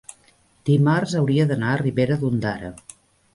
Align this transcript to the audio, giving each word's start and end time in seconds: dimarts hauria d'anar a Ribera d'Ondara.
dimarts 0.69 1.13
hauria 1.19 1.45
d'anar 1.51 1.69
a 1.75 1.77
Ribera 1.83 2.19
d'Ondara. 2.25 2.73